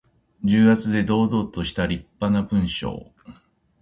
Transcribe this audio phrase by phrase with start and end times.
[0.43, 3.11] 重厚で堂々としたりっぱな文章。